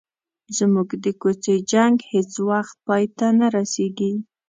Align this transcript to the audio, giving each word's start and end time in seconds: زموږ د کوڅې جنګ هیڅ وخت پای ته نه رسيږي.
زموږ 0.57 0.89
د 1.03 1.05
کوڅې 1.21 1.55
جنګ 1.71 1.95
هیڅ 2.11 2.31
وخت 2.49 2.75
پای 2.85 3.05
ته 3.17 3.27
نه 3.39 3.47
رسيږي. 3.55 4.13